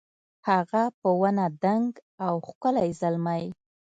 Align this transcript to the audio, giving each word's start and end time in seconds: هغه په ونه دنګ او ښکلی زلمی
هغه 0.49 0.83
په 0.99 1.09
ونه 1.19 1.45
دنګ 1.63 1.91
او 2.25 2.35
ښکلی 2.47 2.89
زلمی 2.99 3.43